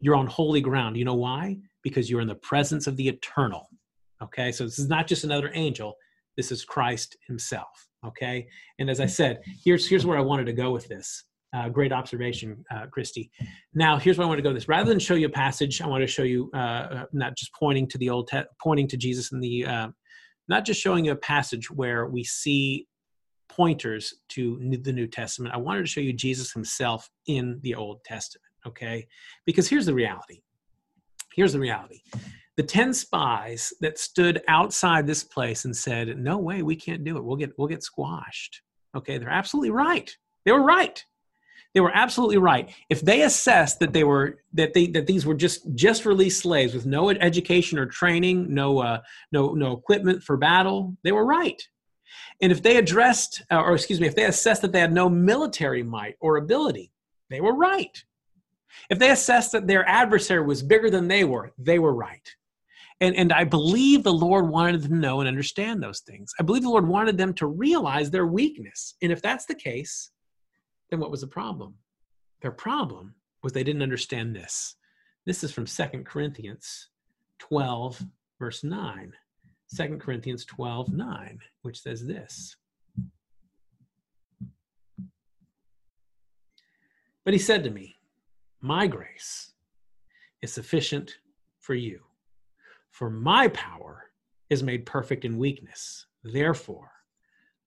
[0.00, 0.96] You're on holy ground.
[0.96, 1.58] You know why?
[1.84, 3.68] Because you're in the presence of the eternal.
[4.22, 5.94] Okay, so this is not just another angel,
[6.36, 7.88] this is Christ himself.
[8.04, 8.46] Okay,
[8.78, 11.24] and as I said, here's, here's where I wanted to go with this.
[11.54, 13.30] Uh, great observation, uh, Christy.
[13.74, 14.48] Now, here's where I want to go.
[14.48, 17.04] With this rather than show you a passage, I want to show you uh, uh
[17.12, 19.88] not just pointing to the old, te- pointing to Jesus in the, uh,
[20.48, 22.88] not just showing you a passage where we see
[23.48, 25.54] pointers to the New Testament.
[25.54, 29.06] I wanted to show you Jesus himself in the Old Testament, okay?
[29.46, 30.42] Because here's the reality.
[31.34, 32.00] Here's the reality.
[32.56, 37.16] The 10 spies that stood outside this place and said, "No way, we can't do
[37.16, 37.24] it.
[37.24, 38.62] We'll get we'll get squashed."
[38.94, 40.16] Okay, they're absolutely right.
[40.44, 41.04] They were right.
[41.74, 42.72] They were absolutely right.
[42.88, 46.72] If they assessed that they were that they that these were just just released slaves
[46.72, 49.00] with no education or training, no uh,
[49.32, 51.60] no no equipment for battle, they were right.
[52.40, 55.08] And if they addressed, uh, or excuse me, if they assessed that they had no
[55.08, 56.92] military might or ability,
[57.30, 58.04] they were right.
[58.90, 62.28] If they assessed that their adversary was bigger than they were, they were right.
[63.00, 66.32] And, and I believe the Lord wanted them to know and understand those things.
[66.38, 68.94] I believe the Lord wanted them to realize their weakness.
[69.02, 70.10] And if that's the case,
[70.90, 71.74] then what was the problem?
[72.40, 74.76] Their problem was they didn't understand this.
[75.26, 76.88] This is from Second Corinthians
[77.40, 78.02] 12,
[78.38, 79.12] verse 9.
[79.76, 82.56] 2 Corinthians 12 9, which says this.
[87.24, 87.96] But he said to me,
[88.64, 89.52] My grace
[90.40, 91.18] is sufficient
[91.60, 92.00] for you,
[92.92, 94.04] for my power
[94.48, 96.06] is made perfect in weakness.
[96.22, 96.90] Therefore,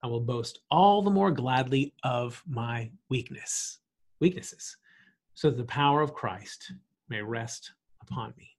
[0.01, 3.77] I will boast all the more gladly of my weakness,
[4.19, 4.75] weaknesses,
[5.35, 6.73] so that the power of Christ
[7.09, 8.49] may rest upon me.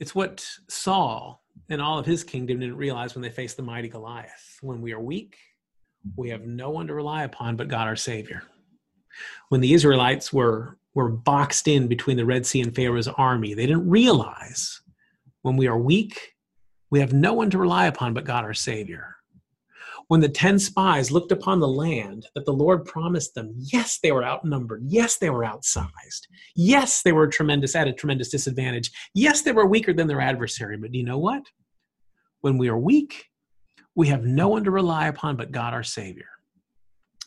[0.00, 3.88] It's what Saul and all of his kingdom didn't realize when they faced the mighty
[3.88, 4.56] Goliath.
[4.62, 5.36] When we are weak,
[6.16, 8.42] we have no one to rely upon but God our Savior.
[9.48, 13.66] When the Israelites were, were boxed in between the Red Sea and Pharaoh's army, they
[13.66, 14.80] didn't realize
[15.42, 16.34] when we are weak,
[16.90, 19.16] we have no one to rely upon but God our Savior
[20.12, 24.12] when the 10 spies looked upon the land that the Lord promised them, yes, they
[24.12, 24.82] were outnumbered.
[24.86, 26.26] Yes, they were outsized.
[26.54, 28.90] Yes, they were tremendous at a tremendous disadvantage.
[29.14, 30.76] Yes, they were weaker than their adversary.
[30.76, 31.42] But do you know what?
[32.42, 33.24] When we are weak,
[33.94, 36.28] we have no one to rely upon but God our Savior.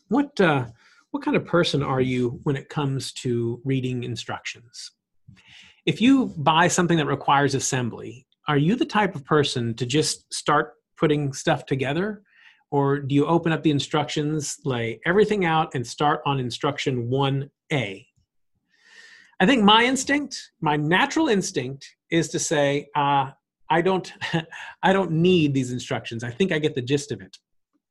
[0.09, 0.65] What, uh,
[1.11, 4.91] what kind of person are you when it comes to reading instructions?
[5.85, 10.31] If you buy something that requires assembly, are you the type of person to just
[10.33, 12.23] start putting stuff together?
[12.71, 18.05] or do you open up the instructions, lay everything out, and start on instruction 1A?
[19.39, 23.31] I think my instinct, my natural instinct, is to say, uh,
[23.69, 24.11] I don't,
[24.83, 26.23] I don't need these instructions.
[26.23, 27.37] I think I get the gist of it.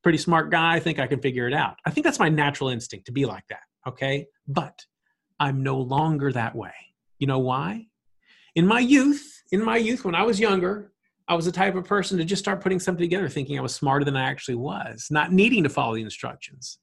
[0.03, 0.75] Pretty smart guy.
[0.75, 1.77] I think I can figure it out.
[1.87, 3.63] I think that's my natural instinct to be like that.
[3.87, 4.85] Okay, but
[5.41, 6.73] I'm no longer that way.
[7.19, 7.87] You know why?
[8.55, 10.93] In my youth, in my youth, when I was younger,
[11.27, 13.75] I was the type of person to just start putting something together, thinking I was
[13.75, 16.79] smarter than I actually was, not needing to follow the instructions.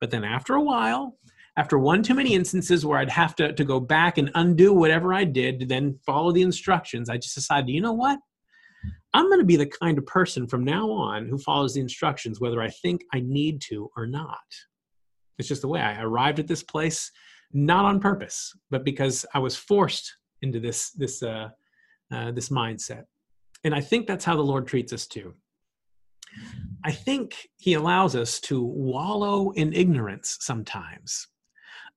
[0.00, 1.18] But then after a while,
[1.56, 5.12] after one too many instances where I'd have to, to go back and undo whatever
[5.12, 8.18] I did to then follow the instructions, I just decided, you know what?
[9.12, 12.40] I'm going to be the kind of person from now on who follows the instructions,
[12.40, 14.38] whether I think I need to or not.
[15.38, 17.10] It's just the way I arrived at this place,
[17.52, 21.48] not on purpose, but because I was forced into this this uh,
[22.12, 23.04] uh, this mindset.
[23.64, 25.34] And I think that's how the Lord treats us too.
[26.84, 31.26] I think He allows us to wallow in ignorance sometimes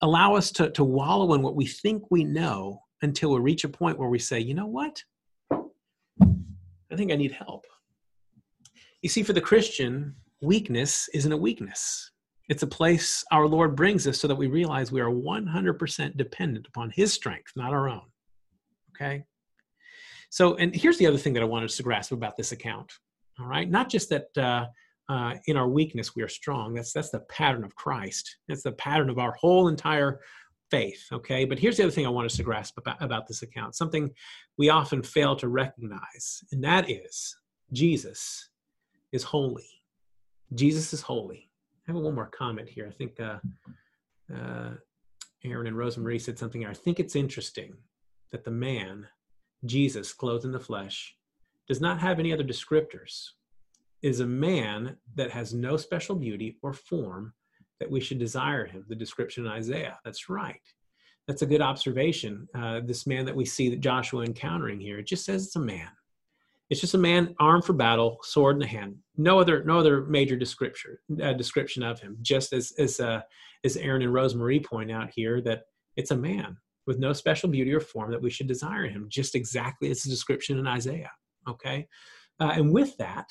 [0.03, 3.69] allow us to, to wallow in what we think we know until we reach a
[3.69, 5.01] point where we say, you know what?
[5.51, 7.65] I think I need help.
[9.01, 12.11] You see, for the Christian, weakness isn't a weakness.
[12.49, 16.67] It's a place our Lord brings us so that we realize we are 100% dependent
[16.67, 18.03] upon His strength, not our own.
[18.95, 19.23] Okay?
[20.29, 22.91] So, and here's the other thing that I wanted us to grasp about this account.
[23.39, 23.69] All right?
[23.69, 24.65] Not just that uh,
[25.13, 26.73] uh, in our weakness we are strong.
[26.73, 28.37] That's that's the pattern of Christ.
[28.47, 30.21] That's the pattern of our whole entire
[30.71, 31.05] faith.
[31.11, 33.75] Okay, but here's the other thing I want us to grasp about, about this account.
[33.75, 34.09] Something
[34.57, 37.35] we often fail to recognize, and that is
[37.71, 38.49] Jesus
[39.11, 39.69] is holy.
[40.55, 41.47] Jesus is holy.
[41.87, 42.87] I have one more comment here.
[42.87, 43.37] I think uh,
[44.35, 44.71] uh,
[45.45, 46.71] Aaron and Rosemary said something here.
[46.71, 47.73] I think it's interesting
[48.31, 49.07] that the man,
[49.65, 51.15] Jesus, clothed in the flesh,
[51.67, 53.27] does not have any other descriptors
[54.03, 57.33] is a man that has no special beauty or form
[57.79, 58.85] that we should desire him.
[58.87, 59.97] The description in Isaiah.
[60.05, 60.61] That's right.
[61.27, 62.47] That's a good observation.
[62.53, 65.59] Uh, this man that we see that Joshua encountering here, it just says it's a
[65.59, 65.87] man.
[66.69, 68.95] It's just a man armed for battle, sword in the hand.
[69.15, 72.17] No other, no other major description uh, description of him.
[72.21, 73.21] Just as as uh,
[73.63, 75.63] as Aaron and Rosemarie point out here, that
[75.95, 79.05] it's a man with no special beauty or form that we should desire him.
[79.09, 81.11] Just exactly as the description in Isaiah.
[81.47, 81.87] Okay,
[82.39, 83.29] uh, and with that,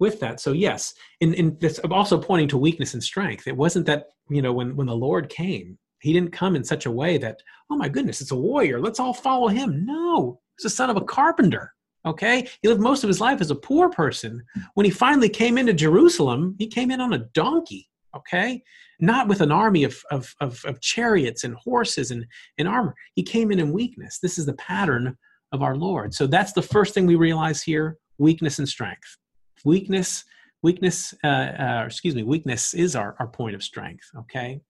[0.00, 0.40] with that.
[0.40, 3.46] So yes, and, and that's also pointing to weakness and strength.
[3.46, 6.86] It wasn't that, you know, when, when the Lord came, he didn't come in such
[6.86, 8.80] a way that, oh my goodness, it's a warrior.
[8.80, 9.86] Let's all follow him.
[9.86, 11.72] No, he's the son of a carpenter.
[12.06, 12.46] Okay.
[12.60, 14.42] He lived most of his life as a poor person.
[14.74, 17.88] When he finally came into Jerusalem, he came in on a donkey.
[18.14, 18.62] Okay.
[19.00, 22.26] Not with an army of, of, of, of chariots and horses and,
[22.58, 22.94] and armor.
[23.14, 24.18] He came in in weakness.
[24.18, 25.16] This is the pattern
[25.52, 26.12] of our Lord.
[26.12, 29.16] So that's the first thing we realize here weakness and strength
[29.64, 30.24] weakness
[30.62, 34.60] weakness uh, uh, excuse me weakness is our, our point of strength okay?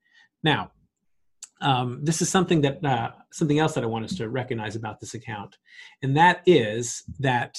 [0.43, 0.71] Now
[1.61, 5.01] um, this is something that uh, something else that i want us to recognize about
[5.01, 5.57] this account
[6.03, 7.59] and that is that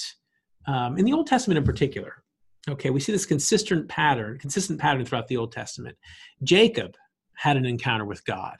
[0.66, 2.22] um, in the old testament in particular
[2.68, 5.96] okay we see this consistent pattern consistent pattern throughout the old testament.
[6.42, 6.94] Jacob
[7.36, 8.58] had an encounter with god.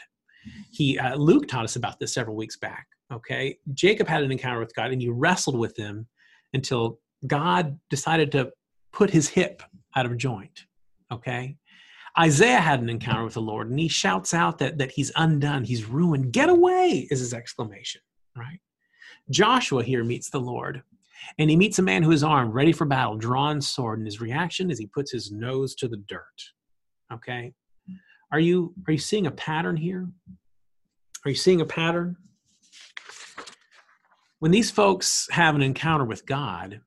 [0.71, 3.57] He uh, luke taught us about this several weeks back okay?
[3.75, 6.07] Jacob had an encounter with god and he wrestled with him
[6.53, 8.53] until god decided to
[8.93, 9.63] put his hip
[9.95, 10.65] out of joint.
[11.13, 11.57] Okay?
[12.19, 15.65] Isaiah had an encounter with the Lord and he shouts out that, that he's undone,
[15.65, 16.33] he's ruined.
[16.33, 18.01] Get away is his exclamation,
[18.37, 18.61] right?
[19.31, 20.83] Joshua here meets the Lord
[21.39, 24.21] and he meets a man who is armed, ready for battle, drawn sword, and his
[24.21, 26.43] reaction is he puts his nose to the dirt.
[27.13, 27.53] Okay?
[28.33, 30.09] Are you are you seeing a pattern here?
[31.25, 32.17] Are you seeing a pattern?
[34.39, 36.81] When these folks have an encounter with God,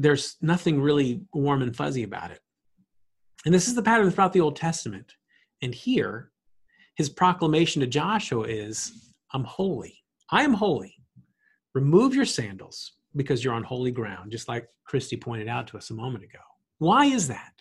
[0.00, 2.40] there's nothing really warm and fuzzy about it.
[3.44, 5.14] And this is the pattern throughout the Old Testament.
[5.62, 6.30] And here,
[6.94, 10.02] his proclamation to Joshua is I'm holy.
[10.30, 10.94] I am holy.
[11.74, 15.90] Remove your sandals because you're on holy ground, just like Christy pointed out to us
[15.90, 16.40] a moment ago.
[16.78, 17.52] Why is that?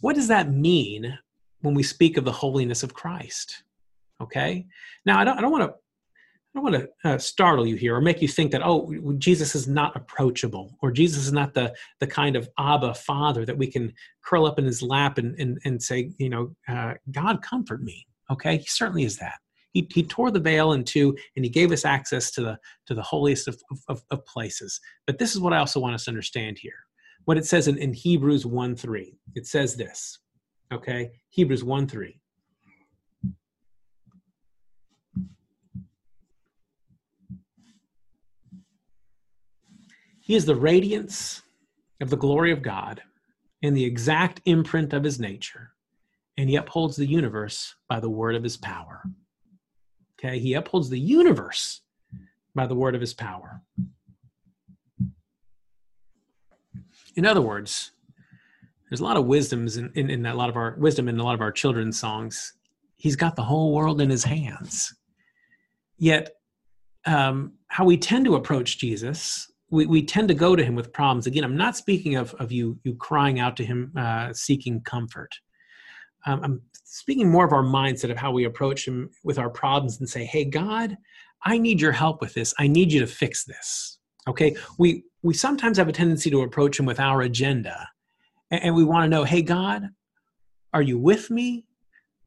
[0.00, 1.18] What does that mean
[1.62, 3.64] when we speak of the holiness of Christ?
[4.20, 4.66] Okay.
[5.04, 5.74] Now, I don't, I don't want to
[6.58, 9.54] I don't want to uh, startle you here or make you think that oh Jesus
[9.54, 13.68] is not approachable or Jesus is not the the kind of Abba Father that we
[13.68, 13.92] can
[14.24, 18.08] curl up in His lap and and, and say you know uh, God comfort me.
[18.28, 19.36] Okay, He certainly is that.
[19.72, 22.94] He, he tore the veil in two and he gave us access to the to
[22.94, 24.80] the holiest of, of, of places.
[25.06, 26.80] But this is what I also want us to understand here.
[27.26, 29.16] What it says in, in Hebrews 1 3.
[29.36, 30.18] It says this.
[30.72, 32.20] Okay, Hebrews 1 3.
[40.28, 41.40] He is the radiance
[42.02, 43.00] of the glory of God
[43.62, 45.70] and the exact imprint of his nature,
[46.36, 49.04] and he upholds the universe by the word of his power.
[50.20, 51.80] Okay, he upholds the universe
[52.54, 53.62] by the word of his power.
[57.16, 57.92] In other words,
[58.90, 61.24] there's a lot of wisdoms in, in, in, a lot of our wisdom in a
[61.24, 62.52] lot of our children's songs.
[62.96, 64.94] He's got the whole world in his hands.
[65.96, 66.34] Yet,
[67.06, 70.92] um, how we tend to approach Jesus, we, we tend to go to him with
[70.92, 71.26] problems.
[71.26, 75.34] Again, I'm not speaking of, of you, you crying out to him, uh, seeking comfort.
[76.26, 80.00] Um, I'm speaking more of our mindset of how we approach him with our problems
[80.00, 80.96] and say, Hey, God,
[81.44, 82.54] I need your help with this.
[82.58, 83.98] I need you to fix this.
[84.26, 84.56] Okay.
[84.78, 87.88] We, we sometimes have a tendency to approach him with our agenda
[88.50, 89.90] and we want to know, Hey, God,
[90.72, 91.66] are you with me?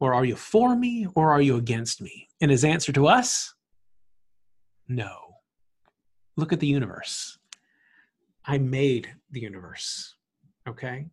[0.00, 1.06] Or are you for me?
[1.14, 2.28] Or are you against me?
[2.40, 3.54] And his answer to us,
[4.88, 5.31] no.
[6.42, 7.38] Look at the universe.
[8.44, 10.16] I made the universe.
[10.68, 11.06] Okay?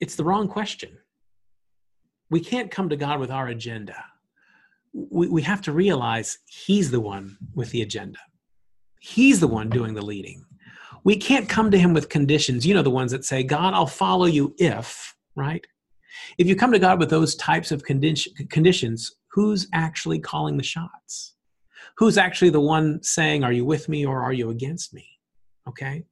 [0.00, 0.96] It's the wrong question.
[2.30, 4.02] We can't come to God with our agenda.
[4.94, 8.18] We, we have to realize He's the one with the agenda,
[8.98, 10.42] He's the one doing the leading.
[11.04, 12.66] We can't come to Him with conditions.
[12.66, 15.66] You know, the ones that say, God, I'll follow you if, right?
[16.38, 20.62] If you come to God with those types of condi- conditions, who's actually calling the
[20.62, 21.33] shots?
[21.96, 25.06] Who's actually the one saying, Are you with me or are you against me?
[25.68, 26.04] Okay?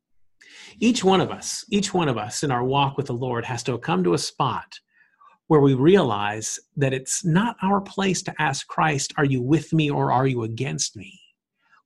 [0.79, 3.63] Each one of us, each one of us in our walk with the Lord has
[3.65, 4.79] to come to a spot
[5.49, 9.91] where we realize that it's not our place to ask Christ, Are you with me
[9.91, 11.21] or are you against me?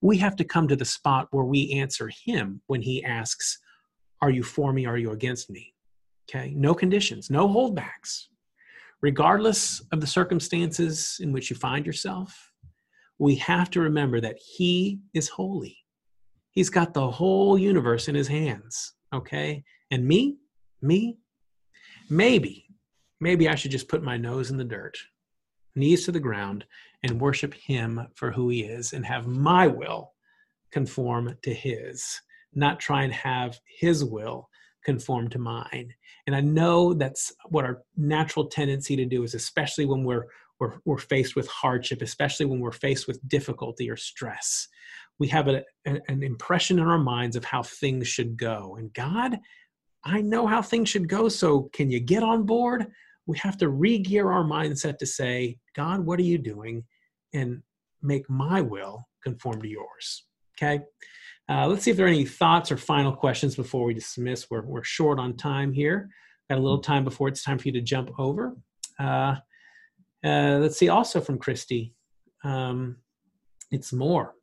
[0.02, 3.58] We have to come to the spot where we answer Him when He asks,
[4.20, 4.86] Are you for me?
[4.86, 5.74] Or are you against me?
[6.28, 8.26] Okay, no conditions, no holdbacks.
[9.00, 12.52] Regardless of the circumstances in which you find yourself,
[13.18, 15.78] we have to remember that He is holy.
[16.50, 18.94] He's got the whole universe in His hands.
[19.14, 20.38] Okay, and me,
[20.82, 21.18] me,
[22.10, 22.66] maybe
[23.20, 24.96] maybe I should just put my nose in the dirt,
[25.74, 26.64] knees to the ground,
[27.02, 30.12] and worship Him for who He is and have my will
[30.70, 32.20] conform to His,
[32.54, 34.48] not try and have His will
[34.84, 35.92] conform to mine.
[36.26, 40.26] And I know that's what our natural tendency to do is, especially when we're
[40.58, 44.68] we're, we're faced with hardship, especially when we're faced with difficulty or stress.
[45.18, 48.76] We have a, a, an impression in our minds of how things should go.
[48.78, 49.38] And God,
[50.04, 51.28] I know how things should go.
[51.28, 52.86] So can you get on board?
[53.26, 56.84] we have to re-gear our mindset to say, God, what are you doing?
[57.34, 57.62] And
[58.02, 60.24] make my will conform to yours.
[60.56, 60.84] Okay.
[61.48, 64.46] Uh, let's see if there are any thoughts or final questions before we dismiss.
[64.50, 66.08] We're, we're short on time here.
[66.48, 68.56] Got a little time before it's time for you to jump over.
[68.98, 69.36] Uh,
[70.26, 71.94] uh, let's see, also from Christy,
[72.44, 72.96] um,
[73.70, 74.34] it's more.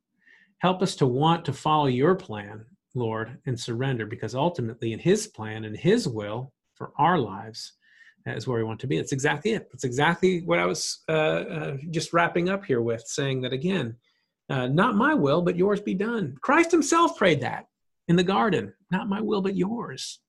[0.60, 2.66] Help us to want to follow your plan,
[2.96, 7.74] Lord, and surrender, because ultimately, in His plan and His will for our lives,
[8.26, 8.98] is where we want to be.
[8.98, 9.68] That's exactly it.
[9.72, 13.96] That's exactly what I was uh, uh, just wrapping up here with, saying that again,
[14.50, 16.36] uh, not my will, but yours be done.
[16.42, 17.66] Christ himself prayed that
[18.08, 18.74] in the garden.
[18.92, 20.20] Not my will, but yours.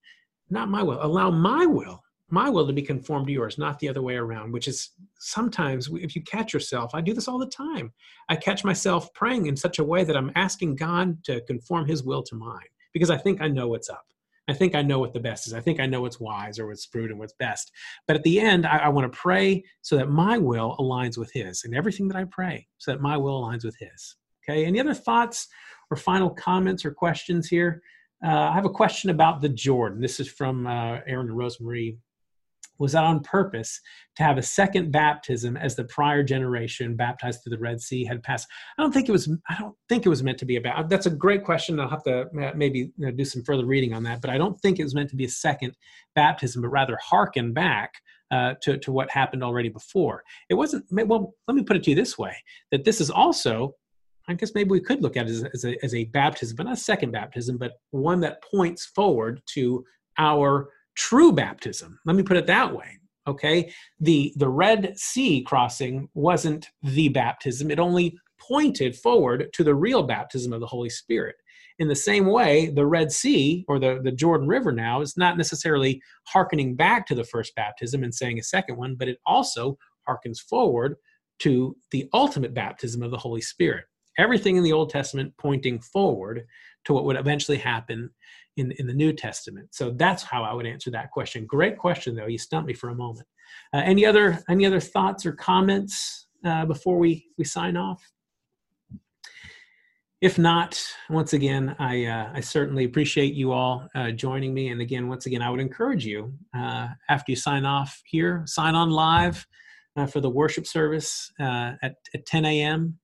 [0.51, 0.99] Not my will.
[1.01, 2.01] Allow my will,
[2.31, 5.89] my will to be conformed to yours, not the other way around, which is sometimes,
[5.93, 7.93] if you catch yourself, I do this all the time.
[8.29, 12.03] I catch myself praying in such a way that I'm asking God to conform his
[12.03, 14.05] will to mine because I think I know what's up.
[14.49, 15.55] I think I know what the best is.
[15.55, 17.73] I think I know what's wise or what's prudent, what's best.
[18.07, 21.33] But at the end, I, I want to pray so that my will aligns with
[21.33, 24.17] His and everything that I pray so that my will aligns with His.
[24.47, 24.67] Okay.
[24.67, 25.49] Any other thoughts
[25.91, 27.81] or final comments or questions here?
[28.25, 30.01] Uh, I have a question about the Jordan.
[30.01, 31.97] This is from uh, Aaron and Rosemarie
[32.79, 33.81] was that on purpose
[34.17, 38.23] to have a second baptism as the prior generation baptized through the Red Sea had
[38.23, 38.49] passed?
[38.79, 39.29] I don't think it was.
[39.49, 40.89] I don't think it was meant to be about.
[40.89, 41.79] That's a great question.
[41.79, 44.21] I'll have to maybe you know, do some further reading on that.
[44.21, 45.75] But I don't think it was meant to be a second
[46.15, 47.93] baptism, but rather hearken back
[48.31, 50.23] uh, to to what happened already before.
[50.49, 50.85] It wasn't.
[50.91, 52.35] Well, let me put it to you this way:
[52.71, 53.75] that this is also.
[54.27, 56.63] I guess maybe we could look at it as, as, a, as a baptism, but
[56.63, 59.85] not a second baptism, but one that points forward to
[60.17, 61.99] our true baptism.
[62.05, 62.99] Let me put it that way.
[63.27, 63.73] Okay.
[64.01, 70.03] The, the Red Sea crossing wasn't the baptism, it only pointed forward to the real
[70.03, 71.37] baptism of the Holy Spirit.
[71.79, 75.37] In the same way, the Red Sea or the, the Jordan River now is not
[75.37, 79.77] necessarily hearkening back to the first baptism and saying a second one, but it also
[80.09, 80.97] harkens forward
[81.41, 83.85] to the ultimate baptism of the Holy Spirit.
[84.19, 86.47] Everything in the Old Testament pointing forward
[86.85, 88.11] to what would eventually happen
[88.57, 89.75] in, in the New Testament.
[89.75, 91.47] So that's how I would answer that question.
[91.47, 92.27] Great question, though.
[92.27, 93.27] You stumped me for a moment.
[93.73, 98.11] Uh, any other any other thoughts or comments uh, before we we sign off?
[100.21, 104.69] If not, once again, I uh, I certainly appreciate you all uh, joining me.
[104.69, 108.75] And again, once again, I would encourage you uh, after you sign off here, sign
[108.75, 109.47] on live.
[109.97, 112.99] uh, for the worship service at, at 10 a.m.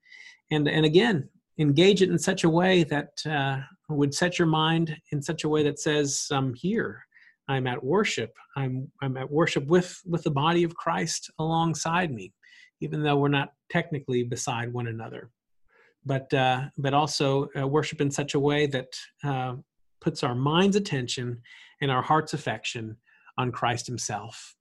[0.50, 1.28] And, and again,
[1.60, 3.58] engage it in such a way that uh,
[3.88, 7.04] would set your mind in such a way that says, I'm here.
[7.48, 8.32] I'm at worship.
[8.56, 12.32] I'm, I'm at worship with, with the body of Christ alongside me,
[12.80, 15.30] even though we're not technically beside one another.
[16.06, 18.88] But, uh, but also uh, worship in such a way that
[19.22, 19.56] uh,
[20.00, 21.42] puts our mind's attention
[21.82, 22.96] and our heart's affection
[23.36, 24.56] on Christ Himself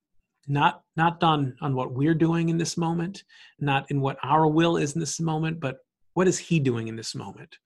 [0.52, 3.24] not not on on what we're doing in this moment
[3.60, 5.78] not in what our will is in this moment but
[6.20, 7.60] what is he doing in this moment?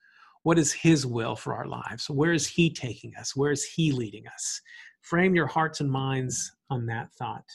[0.44, 2.08] What is his will for our lives?
[2.08, 3.36] Where is he taking us?
[3.36, 4.62] Where is he leading us?
[5.02, 7.48] Frame your hearts and minds on that thought.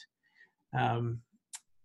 [0.77, 1.21] Um,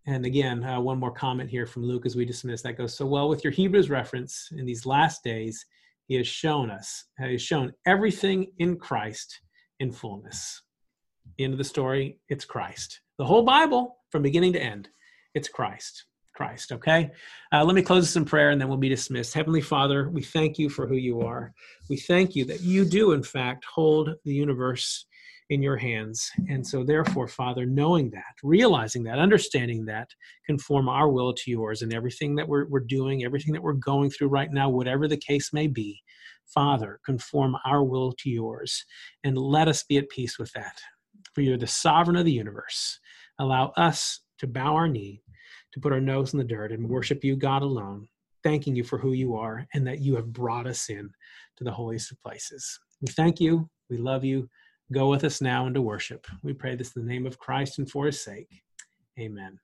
[0.08, 2.60] and again uh, one more comment here from luke as we dismiss.
[2.62, 5.64] That goes so well with your hebrews reference in these last days
[6.08, 9.42] he has shown us he has shown everything in christ
[9.78, 10.60] in fullness.
[11.38, 12.18] End of the story.
[12.28, 13.00] It's christ.
[13.18, 14.88] The whole Bible from beginning to end.
[15.34, 16.06] It's Christ.
[16.34, 17.10] Christ, okay?
[17.52, 19.34] Uh, let me close this in prayer and then we'll be dismissed.
[19.34, 21.52] Heavenly Father, we thank you for who you are.
[21.88, 25.06] We thank you that you do, in fact, hold the universe
[25.50, 26.30] in your hands.
[26.48, 30.08] And so, therefore, Father, knowing that, realizing that, understanding that,
[30.46, 34.10] conform our will to yours and everything that we're, we're doing, everything that we're going
[34.10, 36.00] through right now, whatever the case may be.
[36.46, 38.84] Father, conform our will to yours
[39.22, 40.78] and let us be at peace with that.
[41.34, 42.98] For you're the sovereign of the universe.
[43.38, 45.22] Allow us to bow our knee,
[45.74, 48.08] to put our nose in the dirt and worship you, God alone,
[48.44, 51.10] thanking you for who you are and that you have brought us in
[51.56, 52.78] to the holiest of places.
[53.02, 53.68] We thank you.
[53.90, 54.48] We love you.
[54.92, 56.26] Go with us now into worship.
[56.44, 58.62] We pray this in the name of Christ and for his sake.
[59.18, 59.58] Amen.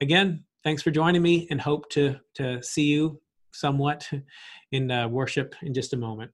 [0.00, 3.20] Again, thanks for joining me and hope to, to see you
[3.52, 4.10] somewhat
[4.72, 6.30] in uh, worship in just a moment.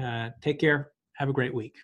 [0.00, 0.92] Uh, take care.
[1.16, 1.74] Have a great week.